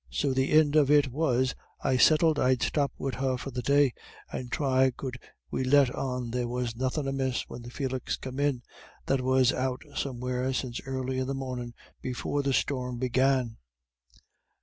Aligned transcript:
So 0.09 0.33
the 0.33 0.51
ind 0.51 0.75
of 0.75 0.89
it 0.89 1.11
was 1.11 1.53
I 1.81 1.95
settled 1.97 2.39
I'd 2.39 2.63
stop 2.63 2.91
wid 2.97 3.13
her 3.13 3.37
for 3.37 3.51
that 3.51 3.65
day, 3.65 3.93
and 4.31 4.51
thry 4.51 4.89
could 4.89 5.19
we 5.51 5.63
let 5.63 5.93
on 5.93 6.31
there 6.31 6.47
was 6.47 6.75
nothin' 6.75 7.07
amiss 7.07 7.47
when 7.47 7.69
Felix 7.69 8.17
come 8.17 8.39
in, 8.39 8.63
that 9.05 9.21
was 9.21 9.53
out 9.53 9.83
somewhere 9.95 10.53
since 10.53 10.81
early 10.87 11.19
in 11.19 11.27
the 11.27 11.35
mornin' 11.35 11.75
before 12.01 12.41
the 12.41 12.51
storm 12.51 12.97
began. 12.97 13.57